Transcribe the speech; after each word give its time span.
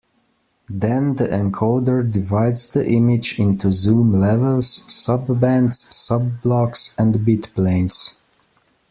Then 0.71 1.13
the 1.17 1.25
encoder 1.25 2.01
divides 2.11 2.65
the 2.65 2.83
image 2.91 3.39
into 3.39 3.71
zoom 3.71 4.11
levels, 4.13 4.79
subbands, 4.87 5.85
subblocks 5.93 6.95
and 6.97 7.13
bitplanes. 7.13 8.15